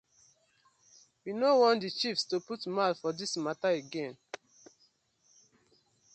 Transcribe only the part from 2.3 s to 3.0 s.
put mouth